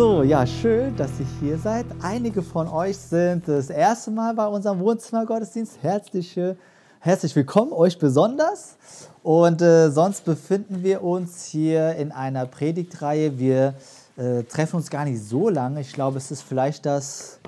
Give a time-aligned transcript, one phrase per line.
[0.00, 1.84] So, ja, schön, dass ihr hier seid.
[2.00, 5.76] Einige von euch sind das erste Mal bei unserem Wohnzimmergottesdienst.
[5.82, 6.56] Herzliche,
[7.00, 8.78] herzlich willkommen, euch besonders.
[9.22, 13.38] Und äh, sonst befinden wir uns hier in einer Predigtreihe.
[13.38, 13.74] Wir
[14.16, 15.82] äh, treffen uns gar nicht so lange.
[15.82, 17.38] Ich glaube, es ist vielleicht das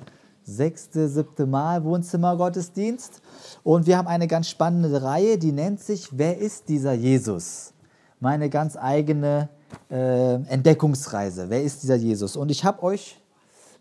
[0.44, 3.22] sechste, siebte Mal Wohnzimmergottesdienst.
[3.64, 7.72] Und wir haben eine ganz spannende Reihe, die nennt sich Wer ist dieser Jesus?
[8.20, 9.48] Meine ganz eigene
[9.90, 11.48] äh, Entdeckungsreise.
[11.48, 12.36] Wer ist dieser Jesus?
[12.36, 13.20] Und ich habe euch,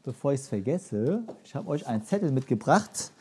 [0.03, 3.11] bevor ich es vergesse, ich habe euch einen Zettel mitgebracht.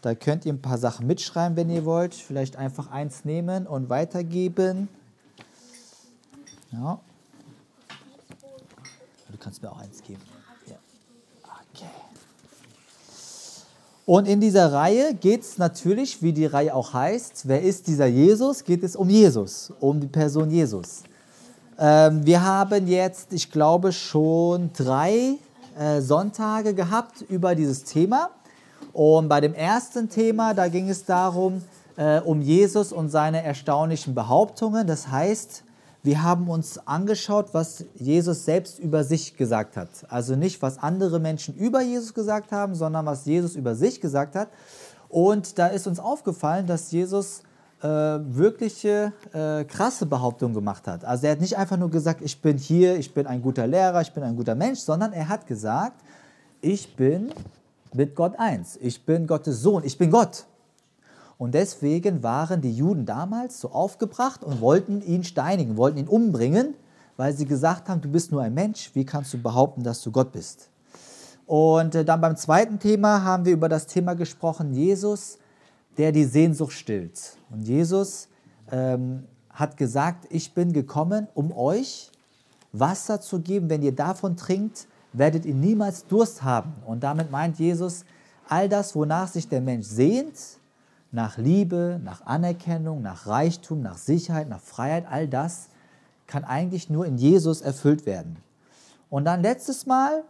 [0.00, 2.14] Da könnt ihr ein paar Sachen mitschreiben, wenn ihr wollt.
[2.14, 4.88] Vielleicht einfach eins nehmen und weitergeben.
[6.72, 6.98] Ja.
[9.30, 10.20] Du kannst mir auch eins geben.
[14.04, 18.06] Und in dieser Reihe geht es natürlich, wie die Reihe auch heißt, wer ist dieser
[18.06, 18.64] Jesus?
[18.64, 21.04] Geht es um Jesus, um die Person Jesus.
[21.84, 25.38] Ähm, wir haben jetzt, ich glaube, schon drei
[25.76, 28.30] äh, Sonntage gehabt über dieses Thema.
[28.92, 31.60] Und bei dem ersten Thema, da ging es darum,
[31.96, 34.86] äh, um Jesus und seine erstaunlichen Behauptungen.
[34.86, 35.64] Das heißt,
[36.04, 39.88] wir haben uns angeschaut, was Jesus selbst über sich gesagt hat.
[40.08, 44.36] Also nicht, was andere Menschen über Jesus gesagt haben, sondern was Jesus über sich gesagt
[44.36, 44.50] hat.
[45.08, 47.42] Und da ist uns aufgefallen, dass Jesus
[47.82, 51.04] äh, wirkliche äh, krasse Behauptungen gemacht hat.
[51.04, 54.00] Also er hat nicht einfach nur gesagt, ich bin hier, ich bin ein guter Lehrer,
[54.00, 56.00] ich bin ein guter Mensch, sondern er hat gesagt,
[56.60, 57.32] ich bin
[57.92, 60.46] mit Gott eins, ich bin Gottes Sohn, ich bin Gott.
[61.38, 66.74] Und deswegen waren die Juden damals so aufgebracht und wollten ihn steinigen, wollten ihn umbringen,
[67.16, 70.12] weil sie gesagt haben, du bist nur ein Mensch, wie kannst du behaupten, dass du
[70.12, 70.68] Gott bist?
[71.46, 75.38] Und äh, dann beim zweiten Thema haben wir über das Thema gesprochen, Jesus
[75.98, 77.36] der die Sehnsucht stillt.
[77.50, 78.28] Und Jesus
[78.70, 82.10] ähm, hat gesagt, ich bin gekommen, um euch
[82.72, 83.68] Wasser zu geben.
[83.68, 86.72] Wenn ihr davon trinkt, werdet ihr niemals Durst haben.
[86.86, 88.04] Und damit meint Jesus,
[88.48, 90.38] all das, wonach sich der Mensch sehnt,
[91.10, 95.68] nach Liebe, nach Anerkennung, nach Reichtum, nach Sicherheit, nach Freiheit, all das
[96.26, 98.38] kann eigentlich nur in Jesus erfüllt werden.
[99.10, 100.24] Und dann letztes Mal,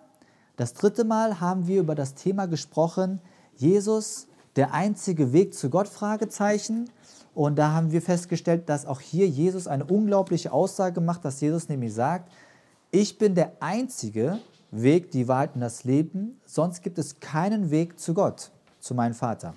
[0.56, 3.20] das dritte Mal, haben wir über das Thema gesprochen,
[3.56, 4.26] Jesus
[4.56, 5.88] der einzige Weg zu Gott?
[5.88, 6.90] Fragezeichen.
[7.34, 11.68] Und da haben wir festgestellt, dass auch hier Jesus eine unglaubliche Aussage macht, dass Jesus
[11.68, 12.30] nämlich sagt,
[12.90, 14.38] ich bin der einzige
[14.70, 19.14] Weg, die Wahrheit und das Leben, sonst gibt es keinen Weg zu Gott, zu meinem
[19.14, 19.54] Vater.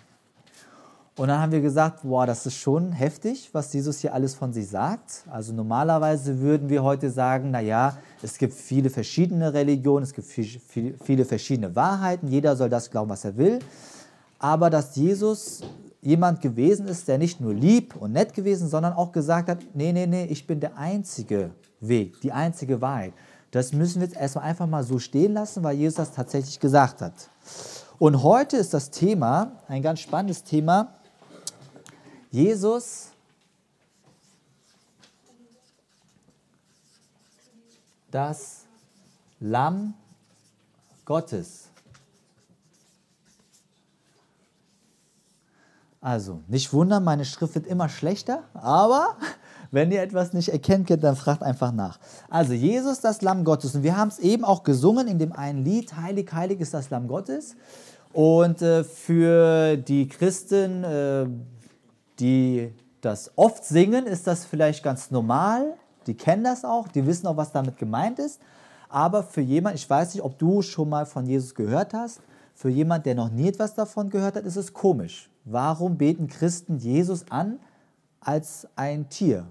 [1.17, 4.51] Und dann haben wir gesagt, boah, das ist schon heftig, was Jesus hier alles von
[4.51, 5.23] sich sagt.
[5.29, 11.25] Also normalerweise würden wir heute sagen, naja, es gibt viele verschiedene Religionen, es gibt viele
[11.25, 13.59] verschiedene Wahrheiten, jeder soll das glauben, was er will
[14.39, 15.61] aber dass Jesus
[16.01, 19.91] jemand gewesen ist, der nicht nur lieb und nett gewesen, sondern auch gesagt hat, nee,
[19.91, 23.13] nee, nee, ich bin der einzige Weg, die einzige Wahrheit.
[23.51, 27.01] Das müssen wir jetzt erstmal einfach mal so stehen lassen, weil Jesus das tatsächlich gesagt
[27.01, 27.13] hat.
[27.97, 30.93] Und heute ist das Thema, ein ganz spannendes Thema,
[32.31, 33.11] Jesus
[38.11, 38.65] das
[39.39, 39.93] Lamm
[41.05, 41.69] Gottes.
[46.05, 49.17] Also, nicht wundern, meine Schrift wird immer schlechter, aber
[49.71, 51.97] wenn ihr etwas nicht erkennt, dann fragt einfach nach.
[52.29, 53.73] Also, Jesus, das Lamm Gottes.
[53.73, 56.91] Und wir haben es eben auch gesungen in dem einen Lied, Heilig, heilig ist das
[56.91, 57.55] Lamm Gottes.
[58.13, 61.25] Und äh, für die Christen, äh,
[62.19, 65.73] die das oft singen, ist das vielleicht ganz normal.
[66.05, 68.39] Die kennen das auch, die wissen auch, was damit gemeint ist.
[68.89, 72.21] Aber für jemanden, ich weiß nicht, ob du schon mal von Jesus gehört hast,
[72.53, 75.31] für jemanden, der noch nie etwas davon gehört hat, ist es komisch.
[75.45, 77.59] Warum beten Christen Jesus an
[78.19, 79.47] als ein Tier?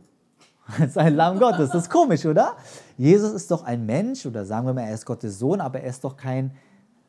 [0.81, 1.71] Als ein Lamm Gottes.
[1.73, 2.57] Das ist komisch, oder?
[2.97, 5.91] Jesus ist doch ein Mensch, oder sagen wir mal, er ist Gottes Sohn, aber er
[5.91, 6.53] ist doch kein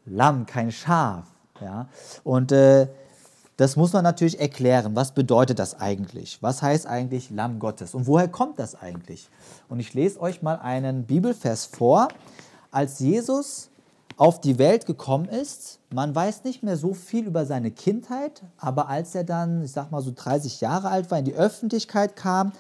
[0.05, 1.25] Lamm, kein Schaf.
[1.61, 1.87] Ja?
[2.25, 2.89] Und äh,
[3.57, 4.95] das muss man natürlich erklären.
[4.95, 6.37] Was bedeutet das eigentlich?
[6.41, 7.95] Was heißt eigentlich Lamm Gottes?
[7.95, 9.29] Und woher kommt das eigentlich?
[9.69, 12.09] Und ich lese euch mal einen Bibelvers vor.
[12.71, 13.69] Als Jesus
[14.17, 15.79] auf die Welt gekommen ist.
[15.93, 19.91] Man weiß nicht mehr so viel über seine Kindheit, aber als er dann, ich sag
[19.91, 22.53] mal so 30 Jahre alt war, in die Öffentlichkeit kam,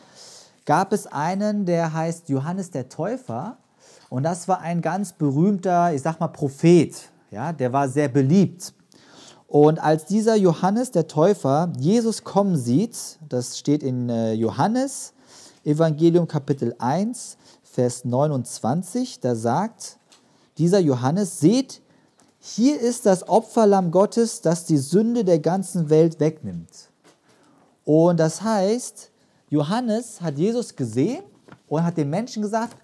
[0.65, 3.57] gab es einen, der heißt Johannes der Täufer.
[4.09, 6.93] Und das war ein ganz berühmter, ich sag mal, Prophet.
[7.31, 8.73] Ja, der war sehr beliebt.
[9.47, 15.13] Und als dieser Johannes der Täufer Jesus kommen sieht, das steht in äh, Johannes,
[15.63, 19.97] Evangelium Kapitel 1, Vers 29, da sagt
[20.57, 21.81] dieser Johannes, seht,
[22.39, 26.91] hier ist das Opferlamm Gottes, das die Sünde der ganzen Welt wegnimmt.
[27.83, 29.11] Und das heißt,
[29.49, 31.23] Johannes hat Jesus gesehen
[31.67, 32.77] und hat den Menschen gesagt,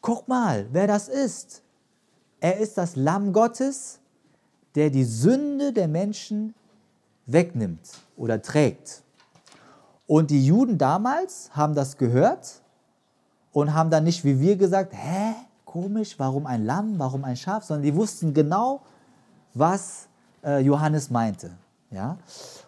[0.00, 1.62] guck mal, wer das ist.
[2.40, 3.98] Er ist das Lamm Gottes,
[4.74, 6.54] der die Sünde der Menschen
[7.26, 9.02] wegnimmt oder trägt.
[10.06, 12.62] Und die Juden damals haben das gehört
[13.52, 15.34] und haben dann nicht wie wir gesagt, hä,
[15.68, 18.80] komisch, warum ein Lamm, warum ein Schaf, sondern die wussten genau,
[19.52, 20.08] was
[20.42, 21.50] äh, Johannes meinte.
[21.90, 22.18] Ja?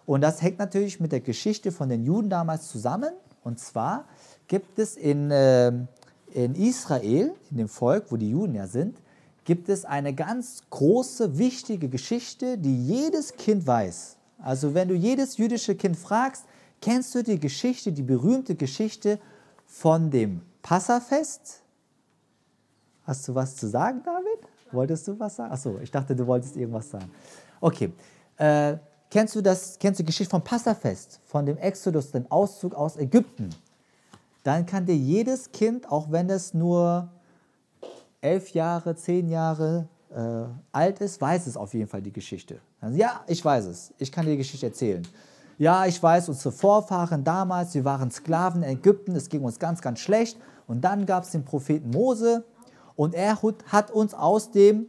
[0.05, 3.11] Und das hängt natürlich mit der Geschichte von den Juden damals zusammen.
[3.43, 4.05] Und zwar
[4.47, 5.69] gibt es in, äh,
[6.33, 8.97] in Israel, in dem Volk, wo die Juden ja sind,
[9.45, 14.17] gibt es eine ganz große, wichtige Geschichte, die jedes Kind weiß.
[14.37, 16.45] Also wenn du jedes jüdische Kind fragst,
[16.81, 19.19] kennst du die Geschichte, die berühmte Geschichte
[19.65, 21.60] von dem Passafest?
[23.11, 24.47] Hast du was zu sagen, David?
[24.71, 25.51] Wolltest du was sagen?
[25.51, 27.11] Achso, ich dachte, du wolltest irgendwas sagen.
[27.59, 27.91] Okay.
[28.37, 28.77] Äh,
[29.09, 32.95] kennst, du das, kennst du die Geschichte vom Passafest, von dem Exodus, dem Auszug aus
[32.95, 33.49] Ägypten?
[34.43, 37.09] Dann kann dir jedes Kind, auch wenn es nur
[38.21, 42.61] elf Jahre, zehn Jahre äh, alt ist, weiß es auf jeden Fall die Geschichte.
[42.79, 43.93] Also, ja, ich weiß es.
[43.97, 45.05] Ich kann dir die Geschichte erzählen.
[45.57, 49.81] Ja, ich weiß, unsere Vorfahren damals, wir waren Sklaven in Ägypten, es ging uns ganz,
[49.81, 50.37] ganz schlecht.
[50.65, 52.45] Und dann gab es den Propheten Mose
[52.95, 54.87] und er hat uns aus dem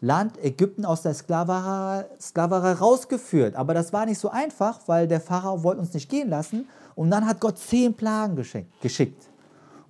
[0.00, 3.56] Land Ägypten, aus der Sklaverei, rausgeführt.
[3.56, 6.68] Aber das war nicht so einfach, weil der Pharao wollte uns nicht gehen lassen.
[6.94, 9.30] Und dann hat Gott zehn Plagen geschickt.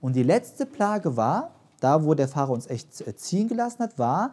[0.00, 1.50] Und die letzte Plage war,
[1.80, 4.32] da wo der Pharao uns echt ziehen gelassen hat, war,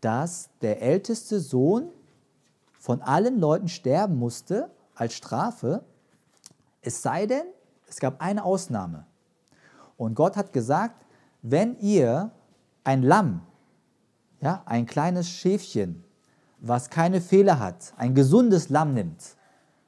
[0.00, 1.88] dass der älteste Sohn
[2.78, 5.82] von allen Leuten sterben musste als Strafe.
[6.82, 7.46] Es sei denn,
[7.88, 9.06] es gab eine Ausnahme.
[9.96, 11.04] Und Gott hat gesagt,
[11.42, 12.30] wenn ihr
[12.86, 13.42] ein Lamm,
[14.40, 16.04] ja, ein kleines Schäfchen,
[16.58, 19.36] was keine Fehler hat, ein gesundes Lamm nimmt,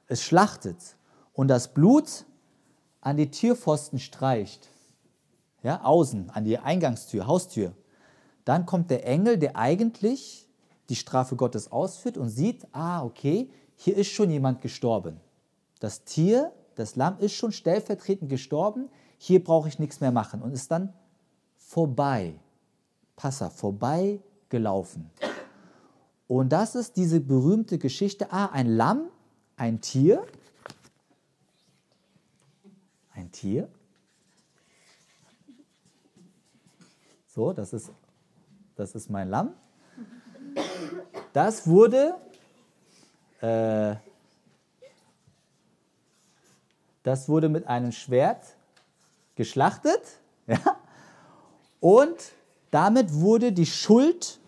[0.07, 0.97] es schlachtet
[1.31, 2.25] und das Blut
[2.99, 4.67] an die Türpfosten streicht,
[5.63, 7.73] ja, außen, an die Eingangstür, Haustür,
[8.43, 10.49] dann kommt der Engel, der eigentlich
[10.89, 15.21] die Strafe Gottes ausführt und sieht, ah, okay, hier ist schon jemand gestorben.
[15.79, 20.51] Das Tier, das Lamm ist schon stellvertretend gestorben, hier brauche ich nichts mehr machen und
[20.51, 20.93] ist dann
[21.57, 22.39] vorbei.
[23.19, 25.11] Passa, vorbei gelaufen.
[26.29, 29.09] Und das ist diese berühmte Geschichte, ah, ein Lamm,
[29.57, 30.25] ein Tier,
[33.11, 33.67] ein Tier.
[37.27, 37.91] So, das ist,
[38.77, 39.53] das ist mein Lamm.
[41.33, 42.15] Das wurde,
[43.41, 43.95] äh,
[47.03, 48.55] das wurde mit einem Schwert
[49.35, 50.01] geschlachtet.
[50.47, 50.77] Ja?
[51.79, 52.17] Und
[52.71, 54.39] damit wurde die Schuld,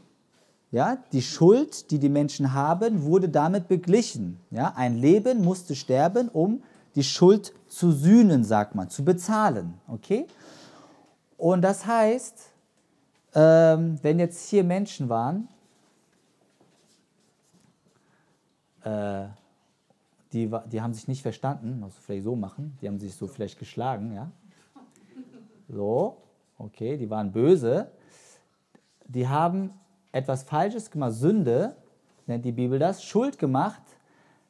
[0.71, 4.39] ja, die Schuld, die die Menschen haben, wurde damit beglichen.
[4.51, 4.73] Ja?
[4.75, 6.63] Ein Leben musste sterben, um
[6.95, 9.73] die Schuld zu sühnen, sagt man, zu bezahlen.
[9.87, 10.27] Okay?
[11.37, 12.51] Und das heißt,
[13.33, 15.47] ähm, wenn jetzt hier Menschen waren,
[18.83, 19.27] äh,
[20.33, 23.59] die, die haben sich nicht verstanden, muss vielleicht so machen, die haben sich so vielleicht
[23.59, 24.31] geschlagen, ja.
[25.67, 26.17] So,
[26.57, 27.91] okay, die waren böse
[29.13, 29.73] die haben
[30.11, 31.75] etwas Falsches gemacht, Sünde,
[32.27, 33.81] nennt die Bibel das, Schuld gemacht,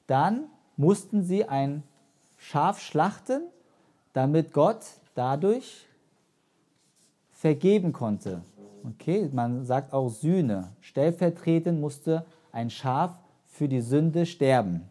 [0.07, 0.45] dann
[0.77, 1.83] mussten sie ein
[2.37, 3.43] Schaf schlachten,
[4.13, 4.85] damit Gott
[5.15, 5.87] dadurch
[7.31, 8.41] vergeben konnte.
[8.83, 10.71] Okay, man sagt auch Sühne.
[10.81, 14.89] Stellvertretend musste ein Schaf für die Sünde sterben.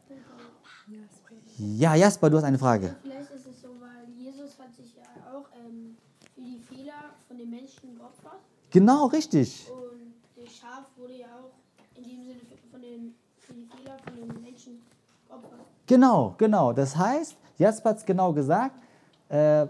[1.58, 2.96] Ja, Jasper, du hast eine Frage.
[3.02, 5.96] Vielleicht ist es so, weil Jesus hat sich ja auch ähm,
[6.34, 8.40] für die Fehler von den Menschen geopfert.
[8.70, 9.68] Genau, richtig.
[9.70, 14.14] Und das Schaf wurde ja auch in dem Sinne von den, für die Fehler von
[14.14, 14.80] den Menschen
[15.28, 15.60] geopfert.
[15.86, 16.72] Genau, genau.
[16.72, 18.76] Das heißt, Jasper hat es genau gesagt,
[19.28, 19.66] äh,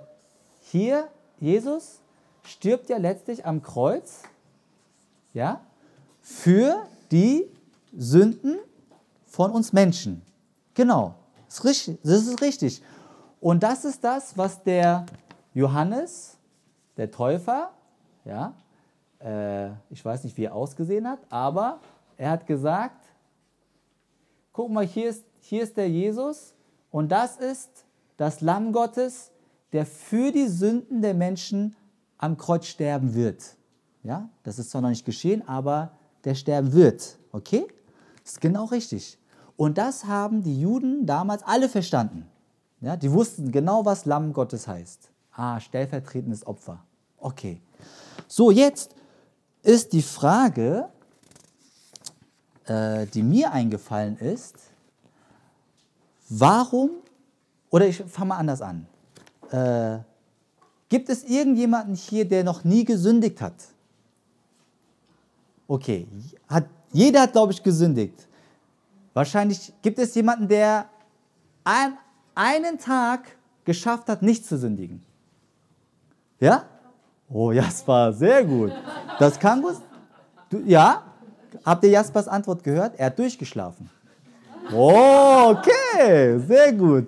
[0.60, 2.00] hier, Jesus
[2.44, 4.22] stirbt ja letztlich am Kreuz,
[5.32, 5.60] ja,
[6.20, 7.50] für die
[7.96, 8.58] Sünden
[9.26, 10.22] von uns Menschen.
[10.74, 11.14] Genau,
[11.46, 11.98] das ist richtig.
[12.02, 12.82] Das ist richtig.
[13.40, 15.06] Und das ist das, was der
[15.54, 16.36] Johannes,
[16.96, 17.70] der Täufer,
[18.24, 18.54] ja,
[19.20, 21.80] äh, ich weiß nicht, wie er ausgesehen hat, aber
[22.16, 23.06] er hat gesagt,
[24.52, 26.54] guck mal, hier ist, hier ist der Jesus
[26.90, 27.84] und das ist
[28.16, 29.30] das Lamm Gottes,
[29.72, 31.76] der für die Sünden der Menschen
[32.18, 33.56] am Kreuz sterben wird.
[34.02, 35.92] Ja, das ist zwar noch nicht geschehen, aber
[36.24, 37.18] der sterben wird.
[37.32, 37.66] Okay?
[38.22, 39.18] Das ist genau richtig.
[39.56, 42.26] Und das haben die Juden damals alle verstanden.
[42.80, 45.10] Ja, die wussten genau, was Lamm Gottes heißt.
[45.32, 46.82] Ah, stellvertretendes Opfer.
[47.18, 47.60] Okay.
[48.26, 48.94] So, jetzt
[49.62, 50.88] ist die Frage,
[52.64, 54.54] äh, die mir eingefallen ist,
[56.28, 56.90] warum,
[57.70, 58.86] oder ich fange mal anders an,
[59.50, 59.98] äh,
[60.88, 63.54] gibt es irgendjemanden hier, der noch nie gesündigt hat?
[65.66, 66.06] Okay,
[66.48, 68.26] hat, jeder hat, glaube ich, gesündigt.
[69.12, 70.88] Wahrscheinlich gibt es jemanden, der
[71.64, 71.96] ein,
[72.34, 75.02] einen Tag geschafft hat, nicht zu sündigen.
[76.40, 76.69] Ja?
[77.32, 78.72] Oh, Jasper, sehr gut.
[79.18, 79.76] Das kann gut.
[80.48, 81.02] Du, ja?
[81.64, 82.98] Habt ihr Jaspers Antwort gehört?
[82.98, 83.88] Er hat durchgeschlafen.
[84.72, 87.06] Oh, okay, sehr gut.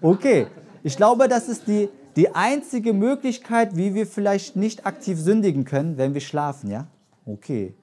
[0.00, 0.46] Okay,
[0.82, 5.96] ich glaube, das ist die, die einzige Möglichkeit, wie wir vielleicht nicht aktiv sündigen können,
[5.98, 6.86] wenn wir schlafen, ja?
[7.26, 7.74] Okay.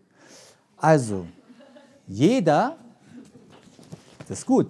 [0.78, 1.26] Also,
[2.08, 2.76] jeder,
[4.28, 4.70] das ist gut.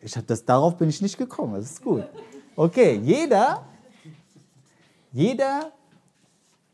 [0.00, 2.04] Ich habe das, darauf bin ich nicht gekommen, das ist gut.
[2.56, 3.62] Okay, jeder,
[5.12, 5.72] jeder,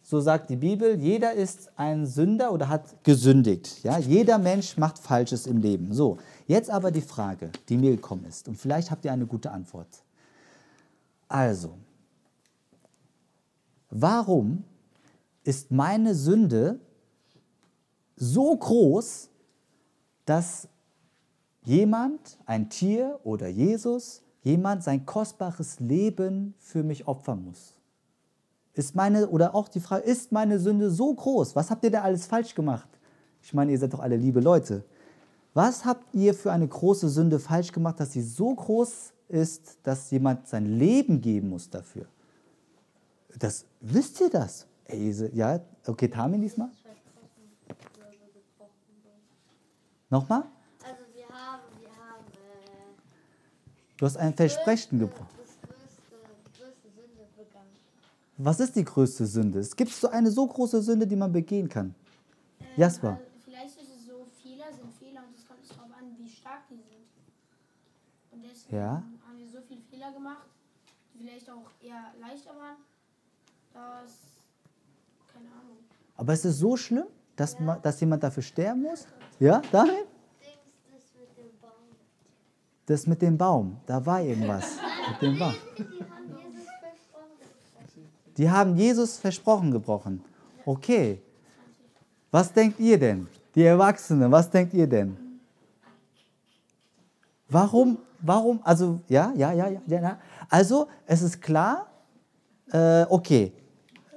[0.08, 3.82] so sagt die Bibel, jeder ist ein Sünder oder hat gesündigt.
[3.82, 3.98] Ja?
[3.98, 5.92] Jeder Mensch macht Falsches im Leben.
[5.92, 8.46] So, jetzt aber die Frage, die mir gekommen ist.
[8.46, 9.88] Und vielleicht habt ihr eine gute Antwort.
[11.26, 11.74] Also,
[13.90, 14.62] warum
[15.42, 16.78] ist meine Sünde
[18.14, 19.28] so groß,
[20.24, 20.68] dass
[21.64, 27.75] jemand, ein Tier oder Jesus, jemand sein kostbares Leben für mich opfern muss?
[28.76, 31.56] Ist meine, oder auch die Frage, ist meine Sünde so groß?
[31.56, 32.88] Was habt ihr da alles falsch gemacht?
[33.42, 34.84] Ich meine, ihr seid doch alle liebe Leute.
[35.54, 40.10] Was habt ihr für eine große Sünde falsch gemacht, dass sie so groß ist, dass
[40.10, 42.04] jemand sein Leben geben muss dafür?
[43.38, 44.66] Das, wisst ihr das?
[44.84, 46.68] Ey, ja, okay, Tamin diesmal?
[50.10, 50.44] Nochmal?
[50.84, 55.26] Also wir haben, wir haben äh, Du hast ein Versprechen gebrochen.
[55.36, 57.72] das größte, größte Sünde begangen.
[58.38, 59.58] Was ist die größte Sünde?
[59.60, 61.94] Es gibt so eine so große Sünde, die man begehen kann.
[62.76, 63.12] Jasper.
[63.12, 66.68] Also vielleicht ist es so, Fehler sind Fehler und es kommt darauf an, wie stark
[66.68, 67.06] die sind.
[68.32, 69.02] Und deswegen Ja.
[69.26, 70.46] haben wir so viele Fehler gemacht,
[71.14, 72.76] die vielleicht auch eher leichter waren,
[73.72, 74.12] dass,
[75.32, 75.78] keine Ahnung.
[76.16, 79.06] Aber es ist so schlimm, dass, ma- dass jemand dafür sterben muss?
[79.40, 79.92] Ja, David?
[79.94, 80.06] Dings,
[80.92, 81.72] das mit dem Baum.
[82.86, 84.76] Das mit dem Baum, da war irgendwas.
[85.10, 85.54] Mit dem Baum.
[88.36, 90.22] Die haben Jesus versprochen gebrochen.
[90.64, 91.22] Okay.
[92.30, 93.28] Was denkt ihr denn?
[93.54, 95.16] Die Erwachsenen, was denkt ihr denn?
[97.48, 100.18] Warum, warum, also, ja, ja, ja, ja, ja, ja.
[100.50, 101.86] Also, es ist klar,
[102.72, 103.52] äh, okay.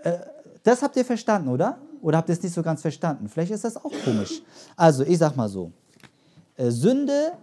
[0.04, 0.18] Äh,
[0.64, 1.78] das habt ihr verstanden, oder?
[2.02, 3.30] Oder habt ihr es nicht so ganz verstanden?
[3.30, 4.42] Vielleicht ist das auch komisch.
[4.76, 5.72] Also, ich sag mal so.
[6.58, 7.34] Äh, Sünde,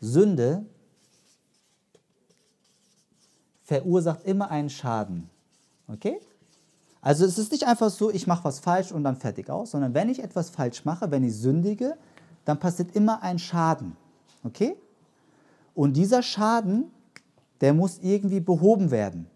[0.00, 0.64] Sünde
[3.68, 5.28] verursacht immer einen Schaden.
[5.88, 6.18] Okay?
[7.02, 9.92] Also es ist nicht einfach so, ich mache was falsch und dann fertig aus, sondern
[9.92, 11.98] wenn ich etwas falsch mache, wenn ich sündige,
[12.46, 13.94] dann passiert immer ein Schaden.
[14.42, 14.74] Okay?
[15.74, 16.90] Und dieser Schaden,
[17.60, 19.26] der muss irgendwie behoben werden.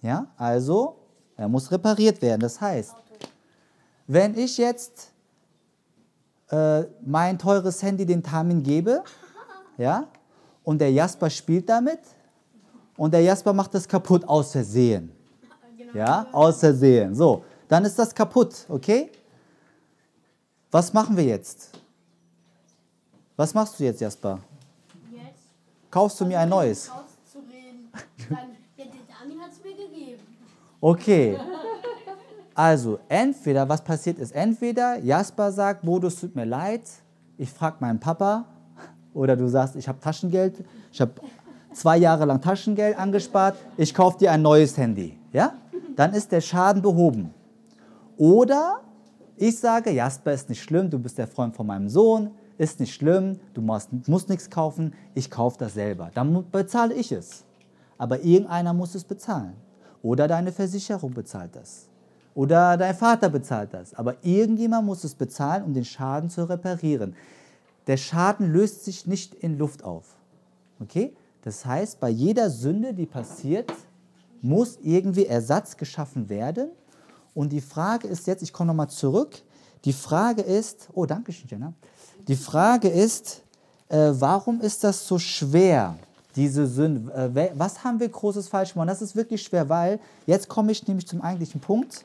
[0.00, 0.28] Ja?
[0.38, 0.96] Also,
[1.36, 2.40] er muss repariert werden.
[2.40, 2.94] Das heißt,
[4.06, 5.12] wenn ich jetzt
[6.48, 9.04] äh, mein teures Handy den Tamin gebe,
[9.76, 10.06] ja,
[10.64, 12.00] und der Jasper spielt damit
[12.96, 15.12] und der Jasper macht das kaputt aus Versehen.
[15.94, 17.14] Ja, aus Versehen.
[17.14, 19.10] So, dann ist das kaputt, okay?
[20.70, 21.70] Was machen wir jetzt?
[23.36, 24.38] Was machst du jetzt, Jasper?
[25.10, 25.22] Jetzt
[25.90, 26.90] Kaufst du mir ein neues?
[26.90, 27.90] auszureden.
[28.30, 28.38] Dann,
[28.76, 30.22] ja, der Damin hat es mir gegeben.
[30.80, 31.38] Okay.
[32.54, 36.82] Also, entweder, was passiert ist, entweder Jasper sagt, Bodo, es tut mir leid,
[37.38, 38.44] ich frage meinen Papa,
[39.14, 41.12] oder du sagst, ich habe Taschengeld, ich habe
[41.74, 45.18] zwei Jahre lang Taschengeld angespart, ich kaufe dir ein neues Handy.
[45.32, 45.54] Ja?
[45.96, 47.32] Dann ist der Schaden behoben.
[48.16, 48.80] Oder
[49.36, 52.94] ich sage, Jasper ist nicht schlimm, du bist der Freund von meinem Sohn, ist nicht
[52.94, 56.10] schlimm, du musst, musst nichts kaufen, ich kaufe das selber.
[56.14, 57.44] Dann bezahle ich es.
[57.98, 59.54] Aber irgendeiner muss es bezahlen.
[60.02, 61.88] Oder deine Versicherung bezahlt das.
[62.34, 63.94] Oder dein Vater bezahlt das.
[63.94, 67.14] Aber irgendjemand muss es bezahlen, um den Schaden zu reparieren.
[67.86, 70.16] Der Schaden löst sich nicht in Luft auf.
[70.80, 71.14] Okay?
[71.42, 73.72] Das heißt, bei jeder Sünde, die passiert,
[74.40, 76.70] muss irgendwie Ersatz geschaffen werden.
[77.34, 79.42] Und die Frage ist jetzt, ich komme nochmal zurück,
[79.84, 81.72] die Frage ist, oh danke schön, Jenna.
[82.28, 83.42] Die Frage ist,
[83.88, 85.96] äh, warum ist das so schwer,
[86.36, 87.12] diese Sünde?
[87.34, 88.88] Äh, was haben wir Großes falsch gemacht?
[88.88, 92.04] Das ist wirklich schwer, weil, jetzt komme ich nämlich zum eigentlichen Punkt.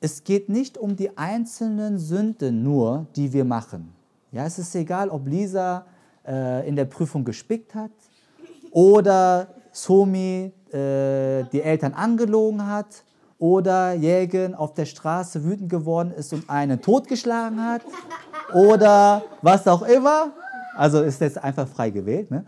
[0.00, 3.92] Es geht nicht um die einzelnen Sünden nur, die wir machen.
[4.32, 5.86] Ja, es ist egal, ob Lisa
[6.28, 7.90] äh, in der Prüfung gespickt hat
[8.70, 13.04] oder Somi äh, die Eltern angelogen hat
[13.38, 17.82] oder Jägen auf der Straße wütend geworden ist und einen totgeschlagen hat
[18.54, 20.32] oder was auch immer.
[20.76, 22.30] Also ist jetzt einfach frei gewählt.
[22.30, 22.44] Ne?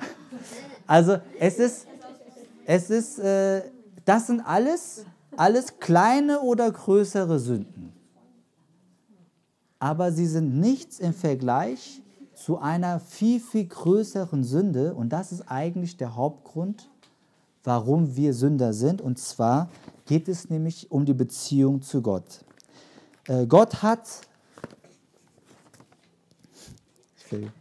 [0.86, 1.86] Also es ist,
[2.66, 3.62] es ist, äh,
[4.04, 5.04] das sind alles
[5.36, 7.92] alles kleine oder größere Sünden.
[9.78, 12.02] Aber sie sind nichts im Vergleich
[12.40, 14.94] zu einer viel, viel größeren Sünde.
[14.94, 16.88] Und das ist eigentlich der Hauptgrund,
[17.64, 19.02] warum wir Sünder sind.
[19.02, 19.68] Und zwar
[20.06, 22.40] geht es nämlich um die Beziehung zu Gott.
[23.28, 24.08] Äh, Gott hat.
[27.28, 27.52] Will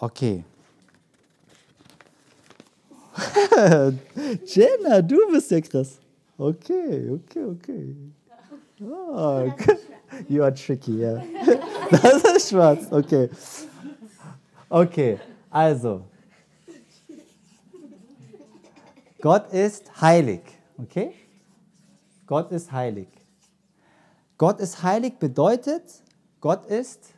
[0.00, 0.44] Okay.
[4.46, 6.01] Jenna, du bist ja krass.
[6.42, 7.94] Okay, okay, okay.
[8.82, 9.48] Oh,
[10.28, 11.22] you are tricky, ja.
[11.90, 13.30] Das ist schwarz, okay.
[14.68, 16.02] Okay, also.
[19.20, 20.40] Gott ist heilig,
[20.78, 21.14] okay?
[22.26, 23.06] Gott ist heilig.
[24.36, 26.02] Gott ist heilig bedeutet,
[26.40, 27.14] Gott ist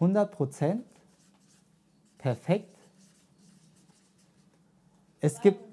[0.00, 0.80] 100%
[2.16, 2.74] perfekt.
[5.20, 5.65] Es gibt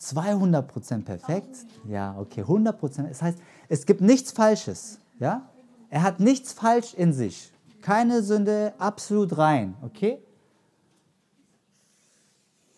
[0.00, 1.66] 200% perfekt.
[1.88, 3.08] Ja, okay, 100%.
[3.08, 3.38] Das heißt,
[3.68, 4.98] es gibt nichts Falsches.
[5.18, 5.48] Ja?
[5.90, 7.52] Er hat nichts falsch in sich.
[7.80, 9.74] Keine Sünde, absolut rein.
[9.82, 10.18] Okay?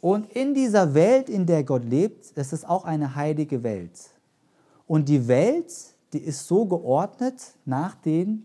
[0.01, 3.99] Und in dieser Welt, in der Gott lebt, es ist auch eine heilige Welt.
[4.87, 5.73] Und die Welt,
[6.13, 8.45] die ist so geordnet nach den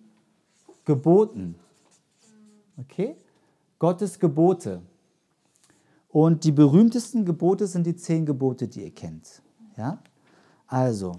[0.83, 1.55] Geboten.
[2.77, 3.15] Okay?
[3.79, 4.81] Gottes Gebote.
[6.15, 9.41] Und die berühmtesten Gebote sind die zehn Gebote, die ihr kennt.
[9.75, 10.01] Ja?
[10.65, 11.17] Also,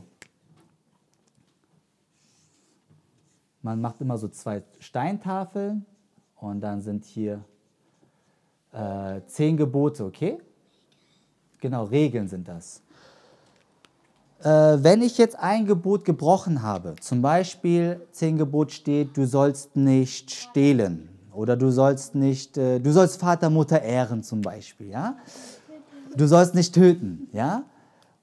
[3.61, 5.85] man macht immer so zwei Steintafeln
[6.37, 7.45] und dann sind hier
[8.73, 10.39] äh, zehn Gebote, okay?
[11.61, 12.81] Genau, Regeln sind das.
[14.41, 19.77] Äh, wenn ich jetzt ein Gebot gebrochen habe, zum Beispiel zehn Gebot steht, du sollst
[19.77, 25.17] nicht stehlen, oder du sollst nicht, äh, du sollst Vater, Mutter ehren zum Beispiel, ja?
[26.17, 27.65] Du sollst nicht töten, ja?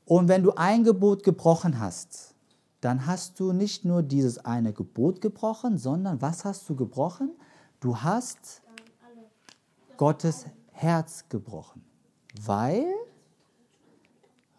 [0.05, 2.33] Und wenn du ein Gebot gebrochen hast,
[2.81, 7.31] dann hast du nicht nur dieses eine Gebot gebrochen, sondern was hast du gebrochen?
[7.79, 8.61] Du hast
[9.95, 11.83] Gottes Herz gebrochen.
[12.41, 12.85] Weil,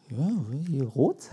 [0.09, 0.31] ja,
[0.69, 1.29] hier rot,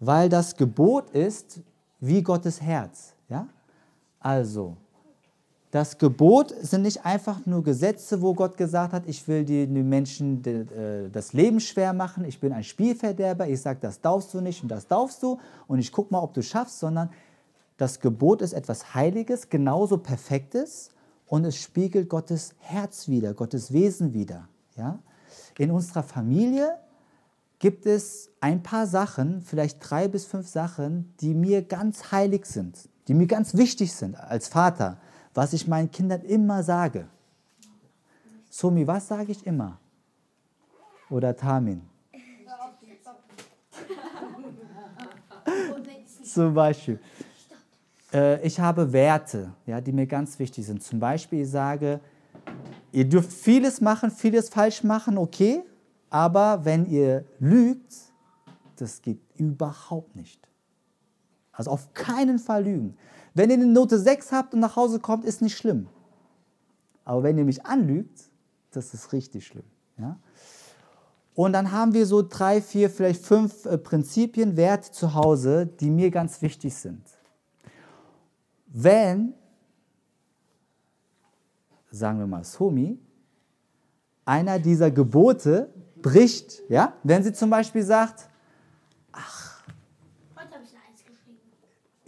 [0.00, 1.60] weil das Gebot ist
[2.00, 3.14] wie Gottes Herz.
[3.28, 3.48] Ja?
[4.20, 4.76] Also,
[5.70, 10.44] das Gebot sind nicht einfach nur Gesetze, wo Gott gesagt hat, ich will den Menschen
[10.44, 14.62] äh, das Leben schwer machen, ich bin ein Spielverderber, ich sage, das darfst du nicht
[14.62, 17.10] und das darfst du und ich gucke mal, ob du schaffst, sondern
[17.76, 20.90] das Gebot ist etwas Heiliges, genauso Perfektes
[21.26, 24.48] und es spiegelt Gottes Herz wider, Gottes Wesen wider.
[24.76, 24.98] Ja?
[25.56, 26.78] In unserer Familie
[27.60, 32.88] gibt es ein paar Sachen, vielleicht drei bis fünf Sachen, die mir ganz heilig sind,
[33.10, 34.96] die mir ganz wichtig sind als Vater,
[35.34, 37.08] was ich meinen Kindern immer sage.
[38.48, 39.80] Somi, was sage ich immer?
[41.08, 41.82] Oder Tamin?
[46.22, 47.00] Zum Beispiel.
[48.12, 50.80] Äh, ich habe Werte, ja, die mir ganz wichtig sind.
[50.80, 51.98] Zum Beispiel, ich sage,
[52.92, 55.64] ihr dürft vieles machen, vieles falsch machen, okay,
[56.10, 57.92] aber wenn ihr lügt,
[58.76, 60.49] das geht überhaupt nicht.
[61.52, 62.96] Also auf keinen Fall lügen.
[63.34, 65.88] Wenn ihr eine Note 6 habt und nach Hause kommt, ist nicht schlimm.
[67.04, 68.30] Aber wenn ihr mich anlügt,
[68.70, 69.64] das ist richtig schlimm.
[69.98, 70.18] Ja?
[71.34, 75.90] Und dann haben wir so drei, vier, vielleicht fünf äh, Prinzipien, Werte zu Hause, die
[75.90, 77.02] mir ganz wichtig sind.
[78.66, 79.34] Wenn,
[81.90, 82.98] sagen wir mal, Somi,
[84.24, 88.28] einer dieser Gebote bricht, ja, wenn sie zum Beispiel sagt,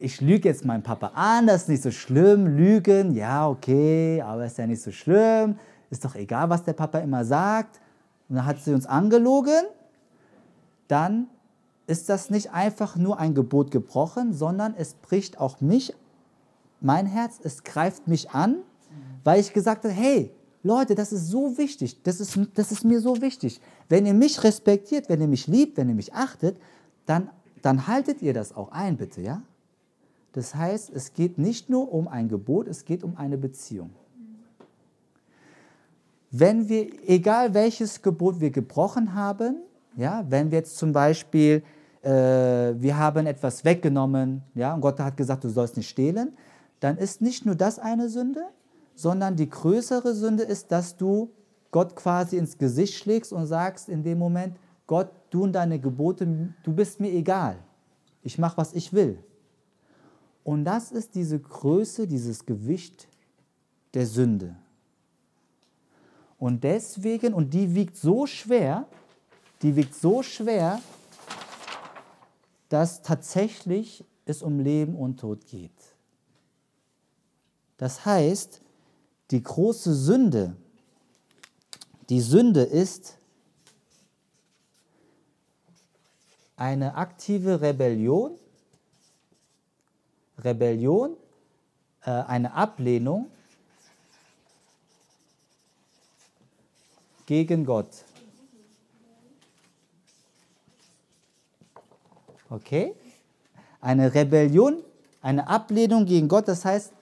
[0.03, 4.45] ich lüge jetzt meinen Papa an, das ist nicht so schlimm, lügen, ja, okay, aber
[4.45, 5.57] ist ja nicht so schlimm,
[5.91, 7.81] ist doch egal, was der Papa immer sagt.
[8.29, 9.63] Und dann hat sie uns angelogen,
[10.89, 11.29] dann
[11.87, 15.95] ist das nicht einfach nur ein Gebot gebrochen, sondern es bricht auch mich,
[16.81, 18.57] mein Herz, es greift mich an,
[19.23, 20.33] weil ich gesagt habe, hey,
[20.65, 23.61] Leute, das ist so wichtig, das ist, das ist mir so wichtig.
[23.89, 26.57] Wenn ihr mich respektiert, wenn ihr mich liebt, wenn ihr mich achtet,
[27.07, 27.31] dann,
[27.63, 29.43] dann haltet ihr das auch ein, bitte, ja?
[30.33, 33.91] Das heißt, es geht nicht nur um ein Gebot, es geht um eine Beziehung.
[36.31, 39.57] Wenn wir, egal welches Gebot wir gebrochen haben,
[39.97, 41.63] ja, wenn wir jetzt zum Beispiel,
[42.03, 46.33] äh, wir haben etwas weggenommen, ja, und Gott hat gesagt, du sollst nicht stehlen,
[46.81, 48.47] dann ist nicht nur das eine Sünde,
[48.95, 51.31] sondern die größere Sünde ist, dass du
[51.71, 56.55] Gott quasi ins Gesicht schlägst und sagst in dem Moment, Gott, du und deine Gebote,
[56.65, 57.57] du bist mir egal.
[58.23, 59.19] Ich mache, was ich will.
[60.45, 63.09] Und das ist diese Größe, dieses Gewicht
[63.95, 64.57] der Sünde.
[66.39, 68.89] Und deswegen, und die wiegt so schwer,
[69.63, 70.81] die wiegt so schwer,
[72.69, 75.71] dass tatsächlich es um Leben und Tod geht.
[77.77, 78.61] Das heißt,
[79.31, 80.57] die große Sünde,
[82.09, 83.19] die Sünde ist
[86.57, 88.39] eine aktive Rebellion,
[90.45, 91.17] Rebellion,
[92.05, 93.31] äh, eine Ablehnung
[97.27, 98.05] gegen Gott.
[102.51, 102.95] Okay?
[103.81, 104.83] Eine Rebellion,
[105.23, 106.93] eine Ablehnung gegen Gott, das heißt,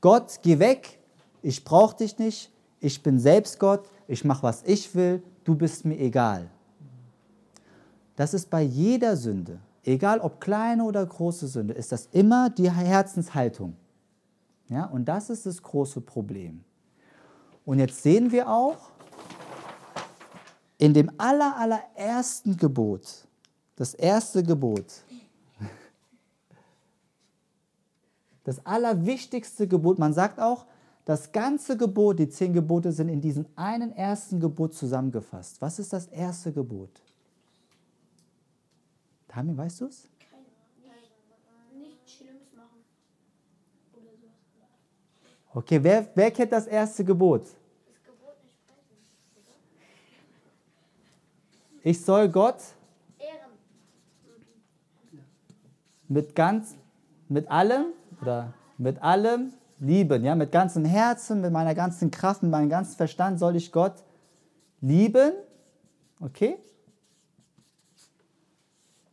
[0.00, 0.98] Gott, geh weg,
[1.42, 5.84] ich brauche dich nicht, ich bin selbst Gott, ich mache, was ich will, du bist
[5.84, 6.50] mir egal.
[8.16, 12.70] Das ist bei jeder Sünde, egal ob kleine oder große Sünde, ist das immer die
[12.70, 13.76] Herzenshaltung.
[14.68, 16.64] Ja, und das ist das große Problem.
[17.64, 18.90] Und jetzt sehen wir auch
[20.78, 23.26] in dem aller, allerersten Gebot,
[23.76, 25.04] das erste Gebot,
[28.44, 30.66] das allerwichtigste Gebot, man sagt auch,
[31.04, 35.60] das ganze Gebot, die zehn Gebote sind in diesem einen ersten Gebot zusammengefasst.
[35.60, 37.02] Was ist das erste Gebot?
[39.32, 40.08] Tammy, weißt du es?
[41.72, 42.84] Nichts Schlimmes machen.
[43.94, 45.58] Oder so.
[45.58, 47.44] Okay, wer, wer kennt das erste Gebot?
[47.44, 47.50] Das
[48.04, 48.98] Gebot nicht sprechen.
[51.82, 52.56] Ich soll Gott
[53.18, 53.52] Ehren.
[56.08, 56.76] mit ganz,
[57.28, 57.86] mit allem
[58.20, 62.96] oder mit allem lieben, ja, mit ganzem Herzen, mit meiner ganzen Kraft, mit meinem ganzen
[62.96, 63.94] Verstand soll ich Gott
[64.82, 65.32] lieben,
[66.20, 66.58] okay?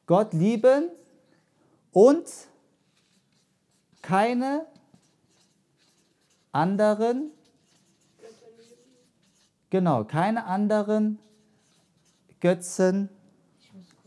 [0.10, 0.90] Gott lieben
[1.92, 2.26] und
[4.02, 4.66] keine
[6.52, 7.30] anderen,
[9.70, 11.20] genau, keine anderen
[12.40, 13.10] Götzen.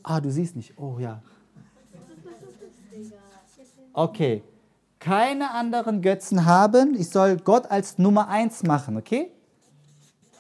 [0.03, 0.77] Ah, du siehst nicht.
[0.77, 1.23] Oh ja.
[3.93, 4.43] Okay.
[4.99, 6.97] Keine anderen Götzen haben.
[6.97, 9.31] Ich soll Gott als Nummer eins machen, okay?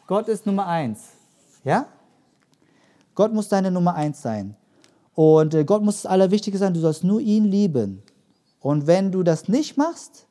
[0.08, 1.10] Gott ist Nummer eins.
[1.62, 1.86] Ja?
[3.14, 4.56] Gott muss deine Nummer eins sein.
[5.14, 8.02] Und äh, Gott muss das Allerwichtigste sein, du sollst nur ihn lieben.
[8.60, 10.26] Und wenn du das nicht machst,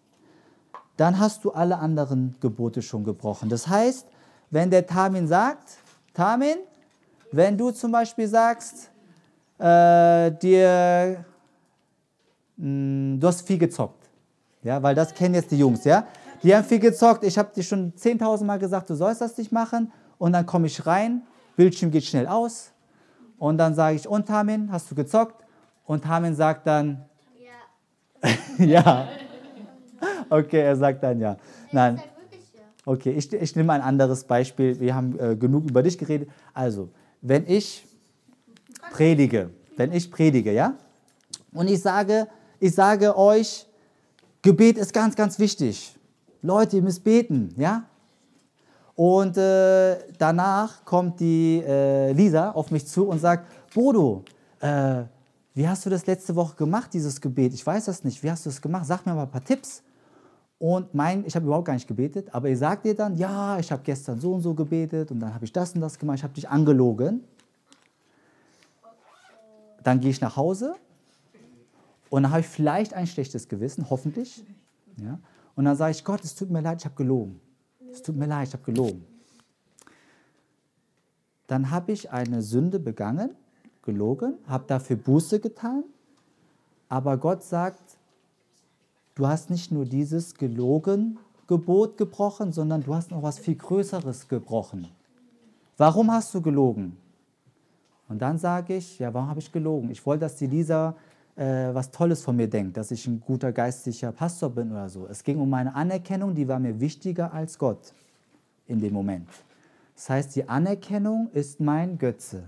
[0.97, 3.49] dann hast du alle anderen Gebote schon gebrochen.
[3.49, 4.07] Das heißt,
[4.49, 5.77] wenn der Tamin sagt,
[6.13, 6.57] Tamin,
[7.31, 8.89] wenn du zum Beispiel sagst,
[9.57, 11.25] äh, dir,
[12.57, 14.09] mh, du hast viel gezockt,
[14.63, 16.05] ja, weil das kennen jetzt die Jungs, ja,
[16.43, 19.51] die haben viel gezockt, ich habe dir schon 10.000 Mal gesagt, du sollst das nicht
[19.51, 21.23] machen und dann komme ich rein,
[21.55, 22.70] Bildschirm geht schnell aus
[23.41, 25.43] und dann sage ich, und Tamin, hast du gezockt?
[25.83, 27.05] Und Tamin sagt dann,
[28.19, 28.33] Ja.
[28.63, 29.07] ja.
[30.29, 31.37] Okay, er sagt dann ja.
[31.71, 31.97] Nein.
[31.97, 32.09] Halt.
[32.85, 34.79] Okay, ich, ich nehme ein anderes Beispiel.
[34.79, 36.29] Wir haben äh, genug über dich geredet.
[36.53, 36.89] Also,
[37.21, 37.83] wenn ich
[38.93, 40.75] predige, wenn ich predige, ja,
[41.51, 42.27] und ich sage,
[42.59, 43.65] ich sage euch,
[44.43, 45.95] Gebet ist ganz, ganz wichtig.
[46.43, 47.85] Leute, ihr müsst beten, ja.
[49.03, 54.23] Und äh, danach kommt die äh, Lisa auf mich zu und sagt, Bodo,
[54.59, 55.05] äh,
[55.55, 57.51] wie hast du das letzte Woche gemacht, dieses Gebet?
[57.55, 58.21] Ich weiß das nicht.
[58.21, 58.85] Wie hast du das gemacht?
[58.85, 59.81] Sag mir mal ein paar Tipps.
[60.59, 63.71] Und mein, ich habe überhaupt gar nicht gebetet, aber ihr sagt dir dann, ja, ich
[63.71, 66.23] habe gestern so und so gebetet und dann habe ich das und das gemacht, ich
[66.23, 67.23] habe dich angelogen.
[69.81, 70.75] Dann gehe ich nach Hause
[72.11, 74.45] und dann habe ich vielleicht ein schlechtes Gewissen, hoffentlich.
[74.97, 75.17] Ja?
[75.55, 77.41] Und dann sage ich, Gott, es tut mir leid, ich habe gelogen.
[77.91, 79.05] Es tut mir leid, ich habe gelogen.
[81.47, 83.31] Dann habe ich eine Sünde begangen,
[83.81, 85.83] gelogen, habe dafür Buße getan,
[86.87, 87.97] aber Gott sagt,
[89.15, 94.29] du hast nicht nur dieses gelogen Gebot gebrochen, sondern du hast noch was viel Größeres
[94.29, 94.87] gebrochen.
[95.77, 96.95] Warum hast du gelogen?
[98.07, 99.89] Und dann sage ich, ja, warum habe ich gelogen?
[99.89, 100.95] Ich wollte, dass die Lisa
[101.35, 105.07] äh, was Tolles von mir denkt, dass ich ein guter geistlicher Pastor bin oder so.
[105.07, 107.93] Es ging um meine Anerkennung, die war mir wichtiger als Gott
[108.67, 109.27] in dem Moment.
[109.95, 112.43] Das heißt, die Anerkennung ist mein Götze.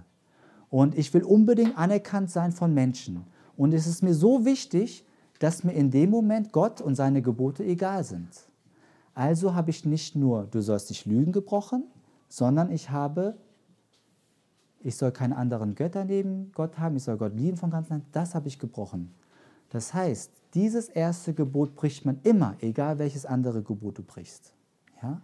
[0.69, 3.25] Und ich will unbedingt anerkannt sein von Menschen.
[3.55, 5.05] Und es ist mir so wichtig,
[5.39, 8.29] dass mir in dem Moment Gott und seine Gebote egal sind.
[9.13, 11.83] Also habe ich nicht nur, du sollst nicht lügen gebrochen,
[12.27, 13.37] sondern ich habe,
[14.83, 18.09] ich soll keine anderen Götter neben Gott haben, ich soll Gott lieben von ganzem Herzen,
[18.11, 19.13] das habe ich gebrochen.
[19.69, 24.53] Das heißt, dieses erste Gebot bricht man immer, egal welches andere Gebot du brichst.
[25.01, 25.21] Ja?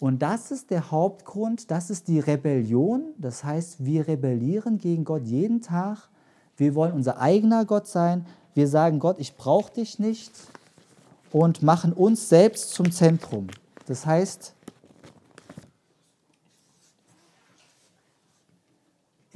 [0.00, 3.14] Und das ist der Hauptgrund, das ist die Rebellion.
[3.18, 6.08] Das heißt, wir rebellieren gegen Gott jeden Tag.
[6.56, 8.26] Wir wollen unser eigener Gott sein.
[8.54, 10.32] wir sagen Gott, ich brauche dich nicht
[11.30, 13.48] und machen uns selbst zum Zentrum.
[13.86, 14.54] Das heißt,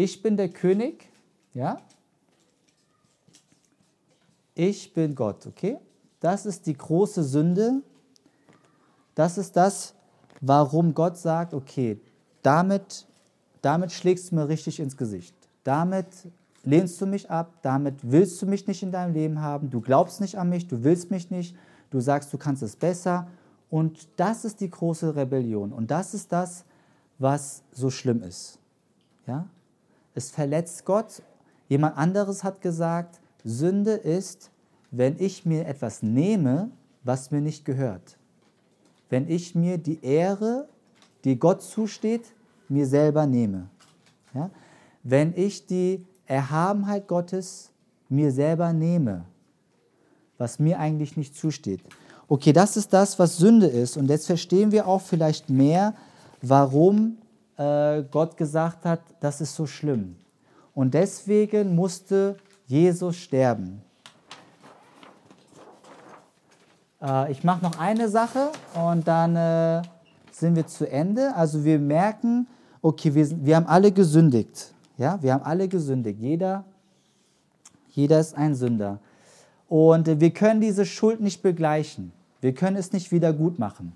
[0.02, 1.08] ich bin der König,
[1.54, 1.78] ja?
[4.54, 5.78] Ich bin Gott, okay?
[6.20, 7.82] Das ist die große Sünde.
[9.14, 9.94] Das ist das,
[10.40, 12.00] warum Gott sagt, okay,
[12.42, 13.06] damit,
[13.60, 15.34] damit schlägst du mir richtig ins Gesicht.
[15.62, 16.06] Damit
[16.64, 20.20] lehnst du mich ab, damit willst du mich nicht in deinem Leben haben, du glaubst
[20.20, 21.56] nicht an mich, du willst mich nicht,
[21.90, 23.28] du sagst, du kannst es besser.
[23.70, 25.72] Und das ist die große Rebellion.
[25.72, 26.64] Und das ist das,
[27.18, 28.58] was so schlimm ist.
[29.26, 29.46] Ja?
[30.14, 31.22] Es verletzt Gott.
[31.68, 34.50] Jemand anderes hat gesagt, Sünde ist,
[34.90, 36.70] wenn ich mir etwas nehme,
[37.02, 38.18] was mir nicht gehört.
[39.08, 40.68] Wenn ich mir die Ehre,
[41.24, 42.34] die Gott zusteht,
[42.68, 43.68] mir selber nehme.
[44.34, 44.50] Ja?
[45.02, 47.70] Wenn ich die Erhabenheit Gottes
[48.08, 49.24] mir selber nehme,
[50.38, 51.80] was mir eigentlich nicht zusteht.
[52.28, 53.96] Okay, das ist das, was Sünde ist.
[53.96, 55.94] Und jetzt verstehen wir auch vielleicht mehr,
[56.40, 57.18] warum
[57.62, 60.16] äh, Gott gesagt hat, das ist so schlimm.
[60.74, 63.82] Und deswegen musste Jesus sterben.
[67.02, 69.82] Äh, ich mache noch eine Sache und dann äh,
[70.30, 71.34] sind wir zu Ende.
[71.34, 72.46] Also wir merken,
[72.80, 74.72] okay, wir, wir haben alle gesündigt.
[74.96, 76.20] Ja, wir haben alle gesündigt.
[76.20, 76.64] Jeder,
[77.88, 78.98] jeder ist ein Sünder.
[79.68, 82.12] Und wir können diese Schuld nicht begleichen.
[82.40, 83.92] Wir können es nicht wieder gut machen.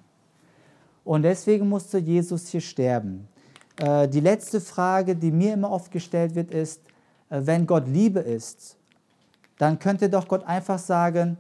[1.05, 3.29] Und deswegen musste Jesus hier sterben.
[3.79, 6.81] Äh, die letzte Frage, die mir immer oft gestellt wird, ist,
[7.31, 8.77] äh, wenn Gott Liebe ist,
[9.59, 11.39] dann könnte doch Gott einfach sagen,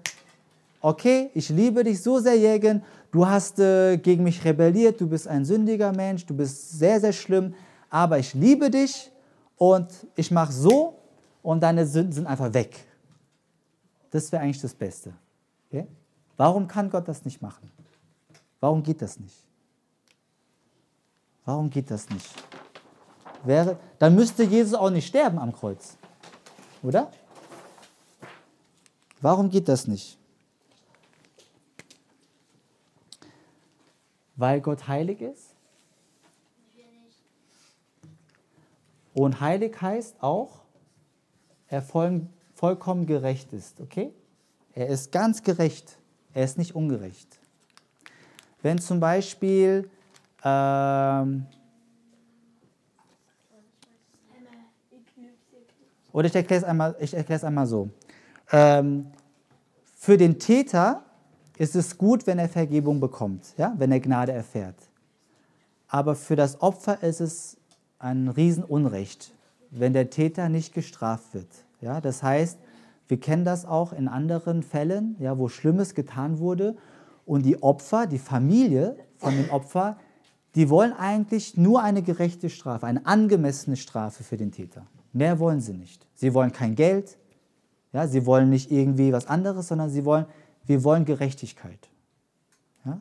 [0.80, 5.26] okay, ich liebe dich so sehr, Jägen, du hast äh, gegen mich rebelliert, du bist
[5.28, 7.54] ein sündiger Mensch, du bist sehr, sehr schlimm,
[7.90, 9.10] aber ich liebe dich
[9.56, 10.98] und ich mache so
[11.42, 12.86] und deine Sünden sind einfach weg.
[14.10, 15.12] Das wäre eigentlich das Beste.
[15.68, 15.86] Okay?
[16.36, 17.70] Warum kann Gott das nicht machen?
[18.60, 19.45] Warum geht das nicht?
[21.46, 22.28] Warum geht das nicht?
[23.44, 25.96] Wäre, dann müsste Jesus auch nicht sterben am Kreuz.
[26.82, 27.10] Oder?
[29.20, 30.18] Warum geht das nicht?
[34.34, 35.54] Weil Gott heilig ist?
[39.14, 40.60] Und heilig heißt auch,
[41.68, 44.12] er voll, vollkommen gerecht ist, okay?
[44.74, 45.96] Er ist ganz gerecht,
[46.34, 47.38] er ist nicht ungerecht.
[48.60, 49.88] Wenn zum Beispiel
[50.44, 51.46] ähm,
[56.12, 57.90] oder ich erkläre es einmal, ich erkläre es einmal so.
[58.52, 59.06] Ähm,
[59.96, 61.02] für den Täter
[61.58, 63.74] ist es gut, wenn er Vergebung bekommt, ja?
[63.78, 64.76] wenn er Gnade erfährt.
[65.88, 67.56] Aber für das Opfer ist es
[67.98, 69.32] ein Riesenunrecht,
[69.70, 71.48] wenn der Täter nicht gestraft wird.
[71.80, 72.00] Ja?
[72.00, 72.58] Das heißt,
[73.08, 76.76] wir kennen das auch in anderen Fällen, ja, wo Schlimmes getan wurde
[77.24, 79.96] und die Opfer, die Familie von dem Opfer,
[80.56, 84.86] die wollen eigentlich nur eine gerechte Strafe, eine angemessene Strafe für den Täter.
[85.12, 86.06] Mehr wollen sie nicht.
[86.14, 87.18] Sie wollen kein Geld,
[87.92, 90.24] ja, sie wollen nicht irgendwie was anderes, sondern sie wollen,
[90.64, 91.90] wir wollen Gerechtigkeit.
[92.86, 93.00] Ja?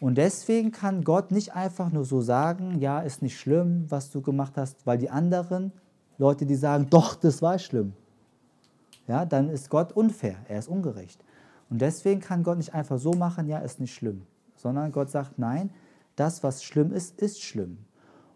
[0.00, 4.22] Und deswegen kann Gott nicht einfach nur so sagen, ja, ist nicht schlimm, was du
[4.22, 5.72] gemacht hast, weil die anderen
[6.18, 7.94] Leute, die sagen, doch, das war schlimm,
[9.08, 11.24] ja, dann ist Gott unfair, er ist ungerecht.
[11.68, 14.22] Und deswegen kann Gott nicht einfach so machen, ja, ist nicht schlimm,
[14.54, 15.70] sondern Gott sagt, nein,
[16.16, 17.78] das, was schlimm ist, ist schlimm.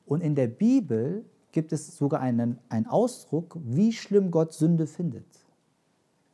[0.06, 5.26] Und in der Bibel gibt es sogar einen, einen Ausdruck, wie schlimm Gott Sünde findet.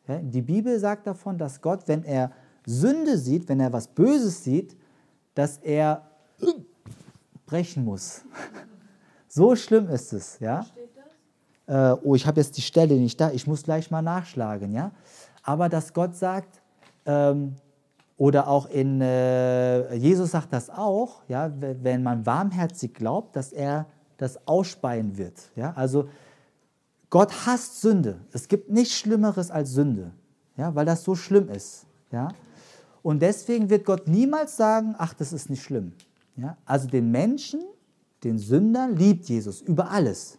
[0.08, 2.32] Ja, die Bibel sagt davon, dass Gott, wenn er
[2.66, 4.76] Sünde sieht, wenn er was Böses sieht,
[5.34, 6.10] dass er
[7.46, 8.22] brechen muss.
[9.34, 10.66] So schlimm ist es, ja.
[11.66, 14.92] Äh, oh, ich habe jetzt die Stelle nicht da, ich muss gleich mal nachschlagen, ja.
[15.42, 16.60] Aber dass Gott sagt,
[17.06, 17.56] ähm,
[18.22, 23.86] oder auch in, äh, Jesus sagt das auch, ja, wenn man warmherzig glaubt, dass er
[24.16, 25.72] das ausspeien wird, ja.
[25.72, 26.08] Also
[27.10, 28.20] Gott hasst Sünde.
[28.30, 30.12] Es gibt nichts Schlimmeres als Sünde,
[30.56, 32.28] ja, weil das so schlimm ist, ja.
[33.02, 35.90] Und deswegen wird Gott niemals sagen, ach, das ist nicht schlimm.
[36.36, 36.56] Ja?
[36.64, 37.60] Also den Menschen,
[38.22, 40.38] den Sünder, liebt Jesus über alles.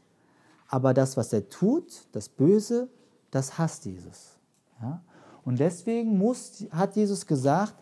[0.69, 2.87] Aber das, was er tut, das Böse,
[3.29, 4.37] das hasst Jesus.
[4.81, 5.01] Ja?
[5.45, 7.75] Und deswegen muss, hat Jesus gesagt,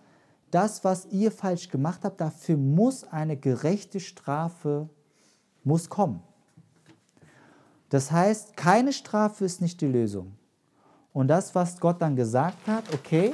[0.49, 4.89] das, was ihr falsch gemacht habt, dafür muss eine gerechte Strafe
[5.63, 6.21] muss kommen.
[7.89, 10.35] Das heißt, keine Strafe ist nicht die Lösung.
[11.13, 13.33] Und das, was Gott dann gesagt hat, okay,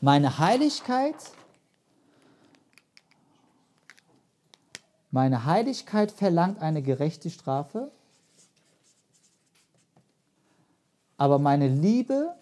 [0.00, 1.16] meine Heiligkeit,
[5.10, 7.90] meine Heiligkeit verlangt eine gerechte Strafe.
[11.16, 12.34] Aber meine Liebe,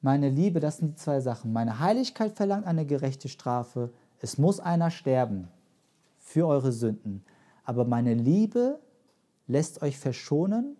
[0.00, 1.52] meine Liebe, das sind die zwei Sachen.
[1.52, 3.90] Meine Heiligkeit verlangt eine gerechte Strafe.
[4.20, 5.48] Es muss einer sterben
[6.18, 7.24] für eure Sünden.
[7.64, 8.78] Aber meine Liebe
[9.46, 10.76] lässt euch verschonen,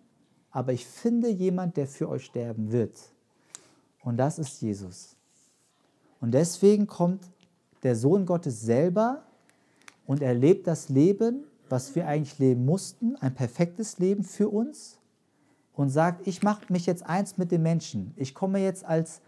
[0.51, 2.97] aber ich finde jemand, der für euch sterben wird.
[4.03, 5.15] Und das ist Jesus.
[6.21, 7.25] Und deswegen kommt
[7.83, 9.23] der Sohn Gottes selber
[10.05, 14.98] und er lebt das Leben, was wir eigentlich leben mussten, ein perfektes Leben für uns
[15.79, 18.11] und sagt, ich mache mich jetzt eins mit den Menschen.
[18.17, 19.21] Ich komme jetzt als,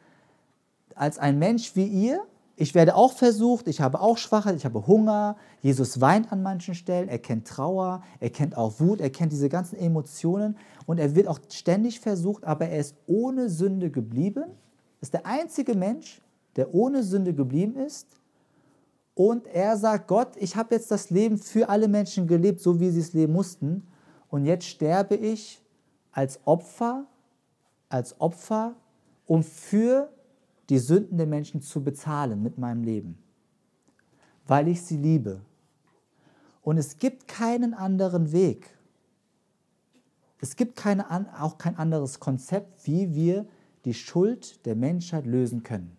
[0.95, 2.25] als ein Mensch wie ihr.
[2.57, 5.37] Ich werde auch versucht, ich habe auch Schwachheit, ich habe Hunger.
[5.61, 9.47] Jesus weint an manchen Stellen, er kennt Trauer, er kennt auch Wut, er kennt diese
[9.47, 14.43] ganzen Emotionen und er wird auch ständig versucht, aber er ist ohne Sünde geblieben.
[14.99, 16.21] Ist der einzige Mensch,
[16.57, 18.07] der ohne Sünde geblieben ist.
[19.15, 22.89] Und er sagt, Gott, ich habe jetzt das Leben für alle Menschen gelebt, so wie
[22.89, 23.87] sie es leben mussten.
[24.29, 25.60] Und jetzt sterbe ich
[26.11, 27.05] als Opfer,
[27.89, 28.75] als Opfer,
[29.27, 30.09] um für
[30.69, 33.17] die Sünden der Menschen zu bezahlen mit meinem Leben,
[34.47, 35.41] weil ich sie liebe.
[36.63, 38.69] Und es gibt keinen anderen Weg.
[40.39, 41.05] Es gibt keine,
[41.41, 43.45] auch kein anderes Konzept, wie wir
[43.85, 45.97] die Schuld der Menschheit lösen können.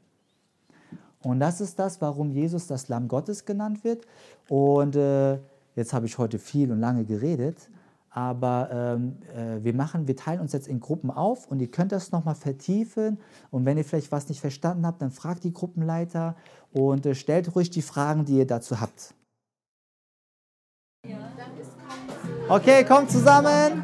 [1.23, 4.07] Und das ist das, warum Jesus das Lamm Gottes genannt wird.
[4.49, 5.39] Und äh,
[5.77, 7.71] jetzt habe ich heute viel und lange geredet,
[8.15, 11.93] aber ähm, äh, wir machen, wir teilen uns jetzt in Gruppen auf und ihr könnt
[11.93, 13.19] das nochmal vertiefen.
[13.51, 16.37] Und wenn ihr vielleicht was nicht verstanden habt, dann fragt die Gruppenleiter
[16.73, 19.15] und äh, stellt ruhig die Fragen, die ihr dazu habt.
[22.49, 23.83] Okay, kommt zusammen.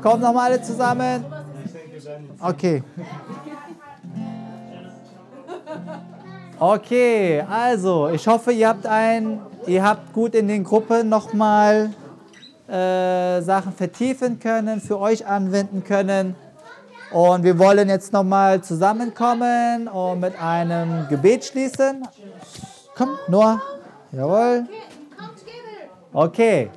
[0.00, 1.24] Kommt nochmal alle zusammen.
[2.40, 2.82] Okay.
[6.58, 11.90] Okay, also ich hoffe, ihr habt ein, ihr habt gut in den Gruppen nochmal
[12.68, 16.34] äh, Sachen vertiefen können, für euch anwenden können.
[17.12, 22.06] Und wir wollen jetzt nochmal zusammenkommen und mit einem Gebet schließen.
[22.96, 23.60] Komm, Noah.
[24.12, 24.66] Jawohl.
[26.12, 26.70] Okay.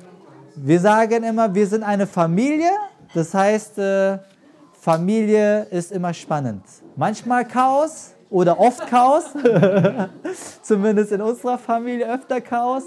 [0.54, 2.70] Wir sagen immer, wir sind eine Familie.
[3.14, 4.18] Das heißt, äh,
[4.80, 6.62] Familie ist immer spannend.
[6.96, 9.24] Manchmal Chaos, oder oft Chaos,
[10.62, 12.84] zumindest in unserer Familie öfter Chaos,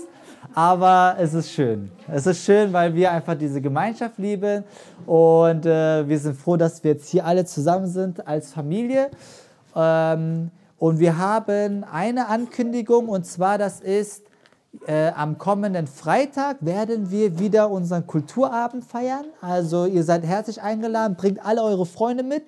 [0.53, 1.91] aber es ist schön.
[2.11, 4.63] Es ist schön, weil wir einfach diese Gemeinschaft lieben
[5.05, 9.09] und äh, wir sind froh, dass wir jetzt hier alle zusammen sind als Familie.
[9.75, 14.23] Ähm, und wir haben eine Ankündigung und zwar, das ist,
[14.87, 19.25] äh, am kommenden Freitag werden wir wieder unseren Kulturabend feiern.
[19.41, 22.43] Also ihr seid herzlich eingeladen, bringt alle eure Freunde mit.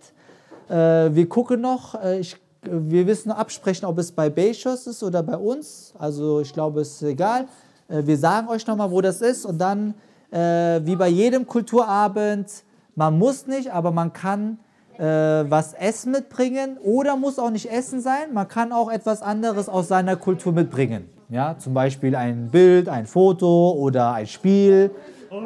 [0.69, 5.23] Äh, wir gucken noch, äh, ich wir wissen absprechen, ob es bei Bayshus ist oder
[5.23, 5.93] bei uns.
[5.97, 7.47] Also ich glaube, es ist egal.
[7.87, 9.45] Äh, wir sagen euch nochmal, wo das ist.
[9.45, 9.95] Und dann,
[10.31, 12.47] äh, wie bei jedem Kulturabend,
[12.95, 14.59] man muss nicht, aber man kann
[14.97, 18.33] äh, was Essen mitbringen oder muss auch nicht Essen sein.
[18.33, 21.09] Man kann auch etwas anderes aus seiner Kultur mitbringen.
[21.29, 24.91] Ja, zum Beispiel ein Bild, ein Foto oder ein Spiel,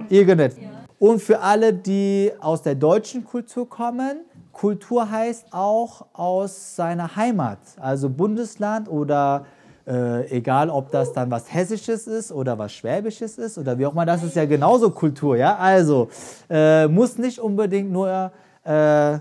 [0.09, 0.59] irgendetwas.
[0.97, 4.21] Und für alle, die aus der deutschen Kultur kommen,
[4.55, 9.45] Kultur heißt auch aus seiner Heimat, also Bundesland oder
[9.85, 13.91] äh, egal, ob das dann was Hessisches ist oder was Schwäbisches ist oder wie auch
[13.91, 15.57] immer, das ist ja genauso Kultur, ja.
[15.57, 16.07] Also
[16.49, 18.31] äh, muss nicht unbedingt nur
[18.63, 19.19] äh,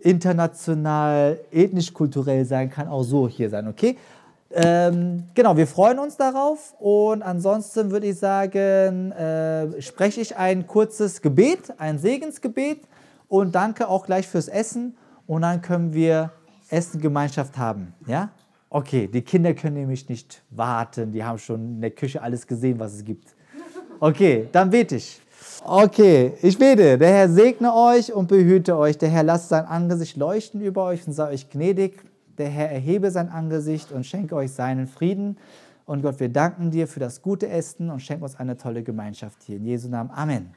[0.00, 3.98] international, ethnisch-kulturell sein, kann auch so hier sein, okay?
[4.50, 10.66] Ähm, genau, wir freuen uns darauf und ansonsten würde ich sagen, äh, spreche ich ein
[10.66, 12.78] kurzes Gebet, ein Segensgebet
[13.40, 16.30] und danke auch gleich fürs Essen und dann können wir
[16.68, 17.94] Essengemeinschaft haben.
[18.06, 18.30] Ja?
[18.70, 22.78] Okay, die Kinder können nämlich nicht warten, die haben schon in der Küche alles gesehen,
[22.78, 23.34] was es gibt.
[24.00, 25.20] Okay, dann bete ich.
[25.64, 26.98] Okay, ich bete.
[26.98, 28.98] Der Herr segne euch und behüte euch.
[28.98, 32.02] Der Herr lasse sein Angesicht leuchten über euch und sei euch gnädig.
[32.36, 35.38] Der Herr erhebe sein Angesicht und schenke euch seinen Frieden.
[35.86, 39.42] Und Gott, wir danken dir für das gute Essen und schenke uns eine tolle Gemeinschaft
[39.44, 39.56] hier.
[39.56, 40.10] In Jesu Namen.
[40.10, 40.50] Amen.